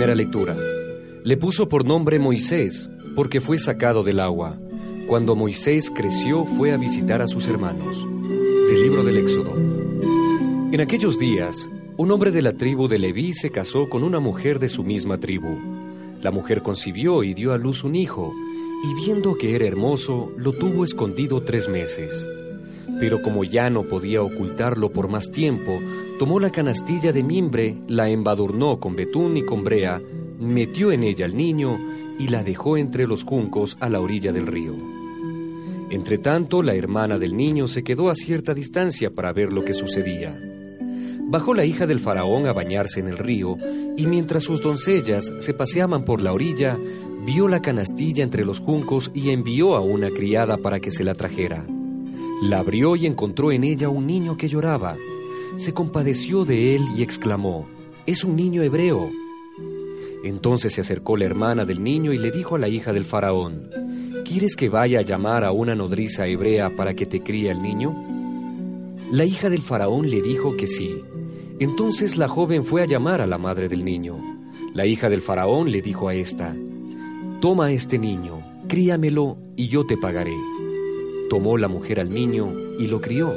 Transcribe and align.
Primera 0.00 0.16
lectura. 0.16 0.56
Le 1.24 1.36
puso 1.36 1.68
por 1.68 1.84
nombre 1.84 2.18
Moisés, 2.18 2.88
porque 3.14 3.42
fue 3.42 3.58
sacado 3.58 4.02
del 4.02 4.18
agua. 4.18 4.58
Cuando 5.06 5.36
Moisés 5.36 5.92
creció 5.94 6.46
fue 6.46 6.72
a 6.72 6.78
visitar 6.78 7.20
a 7.20 7.26
sus 7.26 7.46
hermanos. 7.48 8.02
Del 8.66 8.80
libro 8.80 9.04
del 9.04 9.18
Éxodo. 9.18 9.52
En 10.72 10.80
aquellos 10.80 11.18
días, 11.18 11.68
un 11.98 12.10
hombre 12.12 12.30
de 12.30 12.40
la 12.40 12.54
tribu 12.54 12.88
de 12.88 12.98
Leví 12.98 13.34
se 13.34 13.50
casó 13.50 13.90
con 13.90 14.02
una 14.02 14.20
mujer 14.20 14.58
de 14.58 14.70
su 14.70 14.84
misma 14.84 15.20
tribu. 15.20 15.58
La 16.22 16.30
mujer 16.30 16.62
concibió 16.62 17.22
y 17.22 17.34
dio 17.34 17.52
a 17.52 17.58
luz 17.58 17.84
un 17.84 17.94
hijo, 17.94 18.32
y 18.82 19.04
viendo 19.04 19.36
que 19.36 19.54
era 19.54 19.66
hermoso, 19.66 20.32
lo 20.38 20.52
tuvo 20.52 20.82
escondido 20.82 21.42
tres 21.42 21.68
meses. 21.68 22.26
Pero 22.98 23.22
como 23.22 23.44
ya 23.44 23.70
no 23.70 23.84
podía 23.84 24.22
ocultarlo 24.22 24.92
por 24.92 25.08
más 25.08 25.30
tiempo, 25.30 25.78
tomó 26.18 26.40
la 26.40 26.50
canastilla 26.50 27.12
de 27.12 27.22
mimbre, 27.22 27.76
la 27.86 28.08
embadurnó 28.08 28.80
con 28.80 28.96
betún 28.96 29.36
y 29.36 29.44
con 29.44 29.64
brea, 29.64 30.02
metió 30.38 30.92
en 30.92 31.04
ella 31.04 31.26
al 31.26 31.36
niño 31.36 31.78
y 32.18 32.28
la 32.28 32.42
dejó 32.42 32.76
entre 32.76 33.06
los 33.06 33.24
juncos 33.24 33.76
a 33.80 33.88
la 33.88 34.00
orilla 34.00 34.32
del 34.32 34.46
río. 34.46 34.74
Entretanto, 35.90 36.62
la 36.62 36.74
hermana 36.74 37.18
del 37.18 37.36
niño 37.36 37.66
se 37.66 37.82
quedó 37.82 38.10
a 38.10 38.14
cierta 38.14 38.54
distancia 38.54 39.10
para 39.10 39.32
ver 39.32 39.52
lo 39.52 39.64
que 39.64 39.74
sucedía. 39.74 40.38
Bajó 41.30 41.54
la 41.54 41.64
hija 41.64 41.86
del 41.86 42.00
faraón 42.00 42.46
a 42.46 42.52
bañarse 42.52 43.00
en 43.00 43.08
el 43.08 43.18
río, 43.18 43.56
y 43.96 44.06
mientras 44.06 44.44
sus 44.44 44.60
doncellas 44.60 45.32
se 45.38 45.54
paseaban 45.54 46.04
por 46.04 46.20
la 46.20 46.32
orilla, 46.32 46.78
vio 47.24 47.48
la 47.48 47.62
canastilla 47.62 48.22
entre 48.22 48.44
los 48.44 48.60
juncos 48.60 49.10
y 49.14 49.30
envió 49.30 49.76
a 49.76 49.80
una 49.80 50.10
criada 50.10 50.58
para 50.58 50.80
que 50.80 50.90
se 50.90 51.04
la 51.04 51.14
trajera. 51.14 51.66
La 52.42 52.60
abrió 52.60 52.96
y 52.96 53.06
encontró 53.06 53.52
en 53.52 53.64
ella 53.64 53.90
un 53.90 54.06
niño 54.06 54.38
que 54.38 54.48
lloraba. 54.48 54.96
Se 55.56 55.74
compadeció 55.74 56.46
de 56.46 56.74
él 56.74 56.86
y 56.96 57.02
exclamó, 57.02 57.68
Es 58.06 58.24
un 58.24 58.34
niño 58.34 58.62
hebreo. 58.62 59.10
Entonces 60.24 60.72
se 60.72 60.80
acercó 60.80 61.18
la 61.18 61.26
hermana 61.26 61.66
del 61.66 61.82
niño 61.82 62.14
y 62.14 62.18
le 62.18 62.30
dijo 62.30 62.56
a 62.56 62.58
la 62.58 62.68
hija 62.68 62.94
del 62.94 63.04
faraón, 63.04 63.68
¿Quieres 64.24 64.56
que 64.56 64.70
vaya 64.70 65.00
a 65.00 65.02
llamar 65.02 65.44
a 65.44 65.52
una 65.52 65.74
nodriza 65.74 66.26
hebrea 66.26 66.70
para 66.76 66.94
que 66.94 67.04
te 67.04 67.22
críe 67.22 67.50
el 67.50 67.60
niño? 67.60 67.94
La 69.12 69.24
hija 69.24 69.50
del 69.50 69.60
faraón 69.60 70.08
le 70.08 70.22
dijo 70.22 70.56
que 70.56 70.66
sí. 70.66 71.02
Entonces 71.58 72.16
la 72.16 72.28
joven 72.28 72.64
fue 72.64 72.80
a 72.80 72.86
llamar 72.86 73.20
a 73.20 73.26
la 73.26 73.36
madre 73.36 73.68
del 73.68 73.84
niño. 73.84 74.16
La 74.72 74.86
hija 74.86 75.10
del 75.10 75.20
faraón 75.20 75.70
le 75.70 75.82
dijo 75.82 76.08
a 76.08 76.14
esta, 76.14 76.56
Toma 77.40 77.66
a 77.66 77.72
este 77.72 77.98
niño, 77.98 78.40
críamelo 78.66 79.36
y 79.56 79.68
yo 79.68 79.84
te 79.84 79.98
pagaré. 79.98 80.36
Tomó 81.30 81.56
la 81.56 81.68
mujer 81.68 82.00
al 82.00 82.10
niño 82.10 82.52
y 82.78 82.88
lo 82.88 83.00
crió. 83.00 83.32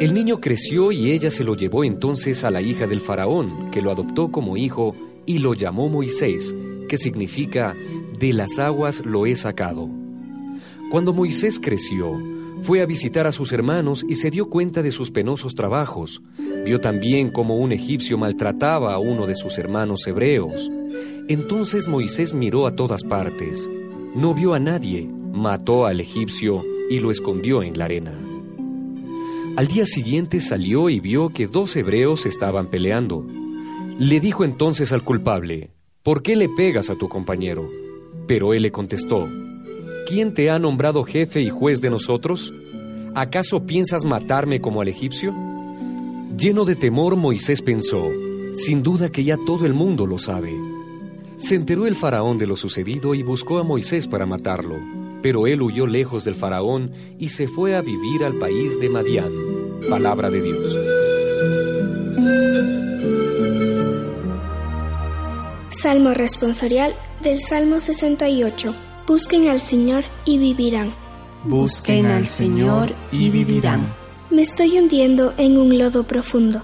El 0.00 0.14
niño 0.14 0.40
creció 0.40 0.92
y 0.92 1.10
ella 1.10 1.30
se 1.30 1.44
lo 1.44 1.56
llevó 1.56 1.82
entonces 1.82 2.44
a 2.44 2.52
la 2.52 2.62
hija 2.62 2.86
del 2.86 3.00
faraón, 3.00 3.70
que 3.72 3.82
lo 3.82 3.90
adoptó 3.90 4.30
como 4.30 4.56
hijo 4.56 4.94
y 5.26 5.38
lo 5.38 5.54
llamó 5.54 5.88
Moisés, 5.88 6.54
que 6.88 6.98
significa 6.98 7.74
de 8.18 8.32
las 8.32 8.60
aguas 8.60 9.04
lo 9.04 9.26
he 9.26 9.34
sacado. 9.34 9.88
Cuando 10.88 11.12
Moisés 11.12 11.58
creció, 11.60 12.16
fue 12.62 12.80
a 12.80 12.86
visitar 12.86 13.26
a 13.26 13.32
sus 13.32 13.52
hermanos 13.52 14.04
y 14.08 14.14
se 14.14 14.30
dio 14.30 14.48
cuenta 14.48 14.82
de 14.82 14.92
sus 14.92 15.10
penosos 15.10 15.56
trabajos. 15.56 16.22
Vio 16.64 16.80
también 16.80 17.30
cómo 17.30 17.56
un 17.56 17.72
egipcio 17.72 18.16
maltrataba 18.16 18.94
a 18.94 19.00
uno 19.00 19.26
de 19.26 19.34
sus 19.34 19.58
hermanos 19.58 20.06
hebreos. 20.06 20.70
Entonces 21.28 21.88
Moisés 21.88 22.34
miró 22.34 22.68
a 22.68 22.76
todas 22.76 23.02
partes. 23.02 23.68
No 24.14 24.32
vio 24.32 24.54
a 24.54 24.60
nadie, 24.60 25.10
mató 25.32 25.86
al 25.86 26.00
egipcio 26.00 26.64
y 26.90 27.00
lo 27.00 27.10
escondió 27.10 27.62
en 27.62 27.78
la 27.78 27.86
arena. 27.86 28.12
Al 29.56 29.66
día 29.66 29.86
siguiente 29.86 30.40
salió 30.40 30.88
y 30.88 31.00
vio 31.00 31.30
que 31.30 31.46
dos 31.46 31.74
hebreos 31.76 32.26
estaban 32.26 32.68
peleando. 32.68 33.26
Le 33.98 34.20
dijo 34.20 34.44
entonces 34.44 34.92
al 34.92 35.04
culpable, 35.04 35.70
¿por 36.02 36.22
qué 36.22 36.36
le 36.36 36.48
pegas 36.48 36.90
a 36.90 36.96
tu 36.96 37.08
compañero? 37.08 37.68
Pero 38.26 38.54
él 38.54 38.62
le 38.62 38.72
contestó, 38.72 39.28
¿quién 40.06 40.32
te 40.32 40.50
ha 40.50 40.58
nombrado 40.58 41.04
jefe 41.04 41.40
y 41.40 41.50
juez 41.50 41.80
de 41.80 41.90
nosotros? 41.90 42.52
¿Acaso 43.14 43.66
piensas 43.66 44.04
matarme 44.04 44.60
como 44.60 44.80
al 44.80 44.88
egipcio? 44.88 45.34
Lleno 46.36 46.64
de 46.64 46.76
temor, 46.76 47.16
Moisés 47.16 47.60
pensó, 47.60 48.10
sin 48.54 48.82
duda 48.82 49.10
que 49.10 49.24
ya 49.24 49.36
todo 49.36 49.66
el 49.66 49.74
mundo 49.74 50.06
lo 50.06 50.18
sabe. 50.18 50.52
Se 51.36 51.56
enteró 51.56 51.86
el 51.86 51.96
faraón 51.96 52.38
de 52.38 52.46
lo 52.46 52.56
sucedido 52.56 53.14
y 53.14 53.22
buscó 53.22 53.58
a 53.58 53.64
Moisés 53.64 54.08
para 54.08 54.24
matarlo, 54.24 54.76
pero 55.22 55.46
él 55.46 55.62
huyó 55.62 55.86
lejos 55.86 56.24
del 56.24 56.34
faraón 56.34 56.92
y 57.18 57.28
se 57.28 57.48
fue 57.48 57.76
a 57.76 57.80
vivir 57.80 58.24
al 58.24 58.34
país 58.38 58.78
de 58.80 58.88
Madián. 58.88 59.32
Palabra 59.88 60.30
de 60.30 60.42
Dios. 60.42 60.78
Salmo 65.70 66.12
responsorial 66.12 66.94
del 67.22 67.40
Salmo 67.40 67.80
68. 67.80 68.74
Busquen 69.06 69.48
al 69.48 69.60
Señor 69.60 70.04
y 70.24 70.38
vivirán. 70.38 70.94
Busquen 71.44 72.06
al 72.06 72.28
Señor 72.28 72.92
y 73.10 73.30
vivirán. 73.30 73.92
Me 74.30 74.42
estoy 74.42 74.78
hundiendo 74.78 75.34
en 75.38 75.58
un 75.58 75.76
lodo 75.78 76.04
profundo 76.04 76.62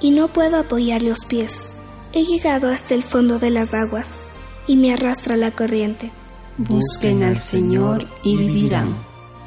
y 0.00 0.10
no 0.10 0.28
puedo 0.28 0.58
apoyar 0.58 1.02
los 1.02 1.24
pies. 1.24 1.78
He 2.12 2.24
llegado 2.24 2.68
hasta 2.68 2.94
el 2.94 3.02
fondo 3.02 3.38
de 3.38 3.50
las 3.50 3.72
aguas 3.72 4.18
y 4.66 4.76
me 4.76 4.92
arrastra 4.92 5.36
la 5.36 5.52
corriente. 5.52 6.10
Busquen 6.58 7.22
al 7.22 7.38
Señor 7.38 8.06
y 8.22 8.36
vivirán. 8.36 8.96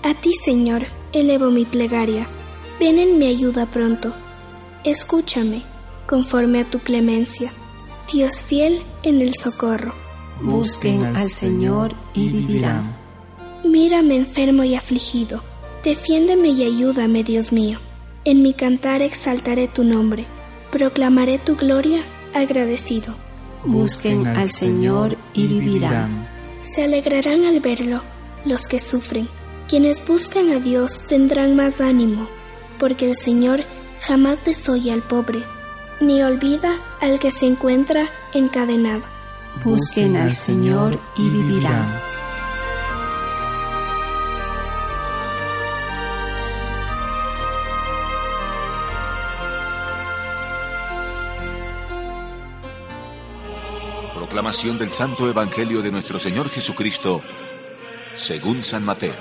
A 0.03 0.13
ti, 0.13 0.31
Señor, 0.33 0.85
elevo 1.11 1.49
mi 1.49 1.65
plegaria. 1.65 2.27
Ven 2.79 2.99
en 2.99 3.17
mi 3.17 3.25
ayuda 3.25 3.65
pronto. 3.65 4.13
Escúchame, 4.83 5.63
conforme 6.05 6.61
a 6.61 6.65
tu 6.65 6.79
clemencia. 6.79 7.51
Dios 8.13 8.43
fiel 8.43 8.83
en 9.01 9.21
el 9.21 9.33
socorro. 9.33 9.93
Busquen 10.41 11.03
al 11.15 11.31
Señor 11.31 11.93
y 12.13 12.29
vivirán. 12.29 12.95
Mírame 13.65 14.15
enfermo 14.15 14.63
y 14.63 14.75
afligido. 14.75 15.41
Defiéndeme 15.83 16.49
y 16.49 16.63
ayúdame, 16.63 17.23
Dios 17.23 17.51
mío. 17.51 17.79
En 18.23 18.43
mi 18.43 18.53
cantar 18.53 19.01
exaltaré 19.01 19.67
tu 19.67 19.83
nombre. 19.83 20.27
Proclamaré 20.71 21.39
tu 21.39 21.55
gloria 21.55 22.03
agradecido. 22.35 23.15
Busquen 23.65 24.27
al 24.27 24.51
Señor 24.51 25.17
y 25.33 25.47
vivirán. 25.47 26.28
Se 26.61 26.83
alegrarán 26.83 27.45
al 27.45 27.59
verlo 27.59 28.01
los 28.45 28.67
que 28.67 28.79
sufren. 28.79 29.27
Quienes 29.67 30.05
buscan 30.05 30.51
a 30.51 30.59
Dios 30.59 31.07
tendrán 31.07 31.55
más 31.55 31.79
ánimo, 31.79 32.27
porque 32.79 33.07
el 33.07 33.15
Señor 33.15 33.63
jamás 34.01 34.43
desoye 34.43 34.91
al 34.91 35.01
pobre, 35.01 35.43
ni 36.01 36.23
olvida 36.23 36.79
al 37.01 37.19
que 37.19 37.31
se 37.31 37.45
encuentra 37.45 38.09
encadenado. 38.33 39.03
Busquen 39.63 40.15
al 40.17 40.33
Señor 40.33 40.99
y 41.17 41.29
vivirán. 41.29 42.08
Proclamación 54.29 54.77
del 54.77 54.91
Santo 54.91 55.27
Evangelio 55.27 55.81
de 55.81 55.91
nuestro 55.91 56.19
Señor 56.19 56.49
Jesucristo, 56.51 57.23
según 58.13 58.61
San 58.61 58.85
Mateo. 58.85 59.15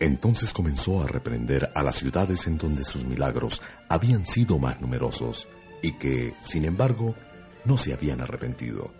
Entonces 0.00 0.50
comenzó 0.54 1.02
a 1.02 1.08
reprender 1.08 1.68
a 1.74 1.82
las 1.82 1.96
ciudades 1.96 2.46
en 2.46 2.56
donde 2.56 2.84
sus 2.84 3.04
milagros 3.04 3.60
habían 3.90 4.24
sido 4.24 4.58
más 4.58 4.80
numerosos 4.80 5.46
y 5.82 5.92
que, 5.98 6.32
sin 6.38 6.64
embargo, 6.64 7.14
no 7.66 7.76
se 7.76 7.92
habían 7.92 8.22
arrepentido. 8.22 8.94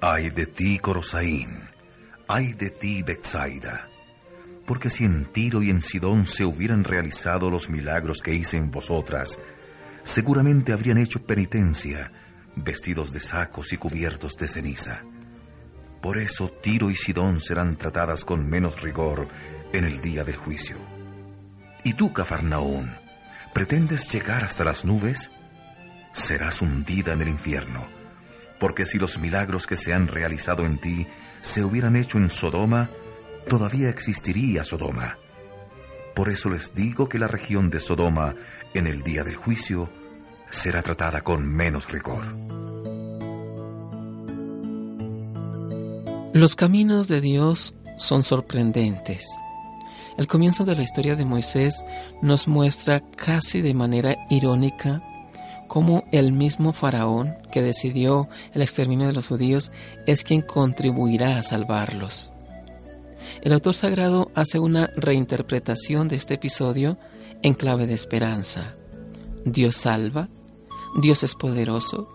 Ay 0.00 0.30
de 0.30 0.46
ti, 0.46 0.78
Corosaín, 0.78 1.68
ay 2.28 2.52
de 2.52 2.70
ti, 2.70 3.02
Betsaida, 3.02 3.88
porque 4.68 4.90
si 4.90 5.06
en 5.06 5.24
Tiro 5.32 5.62
y 5.62 5.70
en 5.70 5.80
Sidón 5.80 6.26
se 6.26 6.44
hubieran 6.44 6.84
realizado 6.84 7.50
los 7.50 7.70
milagros 7.70 8.20
que 8.20 8.34
hice 8.34 8.58
en 8.58 8.70
vosotras, 8.70 9.40
seguramente 10.02 10.74
habrían 10.74 10.98
hecho 10.98 11.24
penitencia, 11.24 12.12
vestidos 12.54 13.10
de 13.10 13.20
sacos 13.20 13.72
y 13.72 13.78
cubiertos 13.78 14.36
de 14.36 14.46
ceniza. 14.46 15.04
Por 16.02 16.18
eso 16.18 16.50
Tiro 16.62 16.90
y 16.90 16.96
Sidón 16.96 17.40
serán 17.40 17.78
tratadas 17.78 18.26
con 18.26 18.46
menos 18.46 18.82
rigor 18.82 19.28
en 19.72 19.86
el 19.86 20.02
día 20.02 20.22
del 20.22 20.36
juicio. 20.36 20.76
¿Y 21.82 21.94
tú, 21.94 22.12
Cafarnaún, 22.12 22.90
pretendes 23.54 24.12
llegar 24.12 24.44
hasta 24.44 24.64
las 24.64 24.84
nubes? 24.84 25.30
Serás 26.12 26.60
hundida 26.60 27.14
en 27.14 27.22
el 27.22 27.28
infierno, 27.28 27.88
porque 28.60 28.84
si 28.84 28.98
los 28.98 29.18
milagros 29.18 29.66
que 29.66 29.78
se 29.78 29.94
han 29.94 30.08
realizado 30.08 30.66
en 30.66 30.78
ti 30.78 31.06
se 31.40 31.64
hubieran 31.64 31.96
hecho 31.96 32.18
en 32.18 32.28
Sodoma, 32.28 32.90
todavía 33.48 33.88
existiría 33.88 34.62
Sodoma. 34.64 35.18
Por 36.14 36.30
eso 36.30 36.50
les 36.50 36.74
digo 36.74 37.08
que 37.08 37.18
la 37.18 37.28
región 37.28 37.70
de 37.70 37.80
Sodoma, 37.80 38.34
en 38.74 38.86
el 38.86 39.02
día 39.02 39.24
del 39.24 39.36
juicio, 39.36 39.88
será 40.50 40.82
tratada 40.82 41.22
con 41.22 41.46
menos 41.46 41.90
rigor. 41.90 42.24
Los 46.34 46.54
caminos 46.56 47.08
de 47.08 47.20
Dios 47.20 47.74
son 47.96 48.22
sorprendentes. 48.22 49.26
El 50.16 50.26
comienzo 50.26 50.64
de 50.64 50.76
la 50.76 50.82
historia 50.82 51.16
de 51.16 51.24
Moisés 51.24 51.84
nos 52.22 52.48
muestra 52.48 53.00
casi 53.16 53.62
de 53.62 53.74
manera 53.74 54.16
irónica 54.30 55.02
cómo 55.68 56.04
el 56.12 56.32
mismo 56.32 56.72
faraón 56.72 57.36
que 57.52 57.62
decidió 57.62 58.28
el 58.52 58.62
exterminio 58.62 59.06
de 59.06 59.12
los 59.12 59.28
judíos 59.28 59.70
es 60.06 60.24
quien 60.24 60.42
contribuirá 60.42 61.38
a 61.38 61.42
salvarlos. 61.42 62.32
El 63.42 63.52
autor 63.52 63.74
sagrado 63.74 64.30
hace 64.34 64.58
una 64.58 64.88
reinterpretación 64.96 66.08
de 66.08 66.16
este 66.16 66.34
episodio 66.34 66.98
en 67.42 67.54
clave 67.54 67.86
de 67.86 67.94
esperanza. 67.94 68.74
Dios 69.44 69.76
salva, 69.76 70.28
Dios 71.00 71.22
es 71.22 71.34
poderoso, 71.34 72.08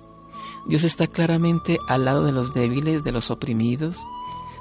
Dios 0.67 0.83
está 0.83 1.07
claramente 1.07 1.77
al 1.87 2.05
lado 2.05 2.23
de 2.25 2.31
los 2.31 2.53
débiles, 2.53 3.03
de 3.03 3.11
los 3.11 3.31
oprimidos, 3.31 3.97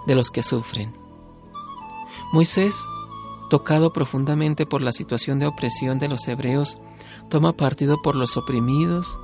de 0.06 0.14
los 0.14 0.30
que 0.30 0.42
sufren. 0.42 0.94
Moisés 2.32 2.82
tocado 3.52 3.92
profundamente 3.92 4.64
por 4.64 4.80
la 4.80 4.92
situación 4.92 5.38
de 5.38 5.44
opresión 5.44 5.98
de 5.98 6.08
los 6.08 6.26
hebreos, 6.26 6.78
toma 7.28 7.52
partido 7.52 8.00
por 8.00 8.16
los 8.16 8.38
oprimidos 8.38 9.20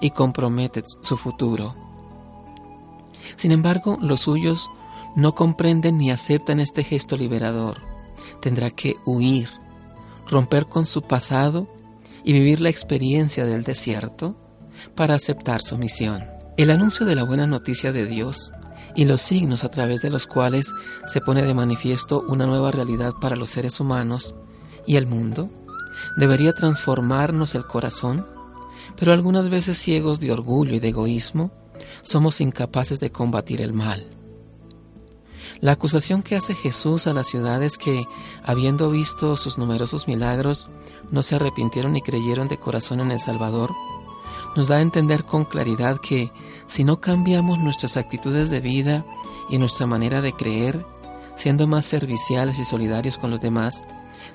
y 0.00 0.10
compromete 0.10 0.84
su 1.00 1.16
futuro. 1.16 1.74
Sin 3.34 3.50
embargo, 3.50 3.98
los 4.00 4.20
suyos 4.20 4.70
no 5.14 5.34
comprenden 5.34 5.98
ni 5.98 6.10
aceptan 6.10 6.60
este 6.60 6.84
gesto 6.84 7.16
liberador. 7.16 7.80
Tendrá 8.40 8.70
que 8.70 8.96
huir, 9.04 9.48
romper 10.28 10.66
con 10.66 10.86
su 10.86 11.02
pasado 11.02 11.68
y 12.24 12.32
vivir 12.32 12.60
la 12.60 12.70
experiencia 12.70 13.44
del 13.44 13.62
desierto 13.62 14.36
para 14.94 15.14
aceptar 15.14 15.62
su 15.62 15.76
misión. 15.78 16.24
El 16.56 16.70
anuncio 16.70 17.06
de 17.06 17.14
la 17.14 17.24
buena 17.24 17.46
noticia 17.46 17.92
de 17.92 18.06
Dios 18.06 18.52
y 18.94 19.04
los 19.04 19.22
signos 19.22 19.64
a 19.64 19.70
través 19.70 20.02
de 20.02 20.10
los 20.10 20.26
cuales 20.26 20.72
se 21.06 21.20
pone 21.20 21.42
de 21.42 21.54
manifiesto 21.54 22.24
una 22.28 22.46
nueva 22.46 22.70
realidad 22.70 23.14
para 23.20 23.36
los 23.36 23.50
seres 23.50 23.80
humanos 23.80 24.34
y 24.86 24.96
el 24.96 25.06
mundo, 25.06 25.50
debería 26.16 26.52
transformarnos 26.52 27.54
el 27.54 27.66
corazón, 27.66 28.26
pero 28.98 29.12
algunas 29.12 29.48
veces 29.48 29.78
ciegos 29.78 30.20
de 30.20 30.32
orgullo 30.32 30.74
y 30.74 30.80
de 30.80 30.88
egoísmo, 30.88 31.52
somos 32.02 32.40
incapaces 32.40 33.00
de 33.00 33.10
combatir 33.10 33.62
el 33.62 33.72
mal. 33.72 34.06
La 35.60 35.72
acusación 35.72 36.22
que 36.22 36.36
hace 36.36 36.54
Jesús 36.54 37.06
a 37.06 37.14
las 37.14 37.28
ciudades 37.28 37.78
que, 37.78 38.04
habiendo 38.42 38.90
visto 38.90 39.36
sus 39.36 39.58
numerosos 39.58 40.08
milagros, 40.08 40.68
no 41.10 41.22
se 41.22 41.36
arrepintieron 41.36 41.92
ni 41.92 42.02
creyeron 42.02 42.48
de 42.48 42.58
corazón 42.58 43.00
en 43.00 43.12
el 43.12 43.20
Salvador, 43.20 43.70
nos 44.56 44.68
da 44.68 44.76
a 44.76 44.82
entender 44.82 45.24
con 45.24 45.44
claridad 45.44 45.98
que 45.98 46.30
si 46.66 46.84
no 46.84 47.00
cambiamos 47.00 47.58
nuestras 47.58 47.96
actitudes 47.96 48.50
de 48.50 48.60
vida 48.60 49.04
y 49.48 49.58
nuestra 49.58 49.86
manera 49.86 50.20
de 50.20 50.32
creer, 50.32 50.84
siendo 51.36 51.66
más 51.66 51.84
serviciales 51.84 52.58
y 52.58 52.64
solidarios 52.64 53.18
con 53.18 53.30
los 53.30 53.40
demás, 53.40 53.82